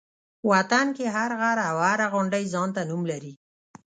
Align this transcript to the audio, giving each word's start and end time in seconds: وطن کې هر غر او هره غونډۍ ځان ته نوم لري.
وطن 0.51 0.85
کې 0.97 1.05
هر 1.15 1.31
غر 1.39 1.57
او 1.69 1.77
هره 1.87 2.07
غونډۍ 2.13 2.45
ځان 2.53 2.69
ته 2.75 2.81
نوم 2.89 3.01
لري. 3.11 3.33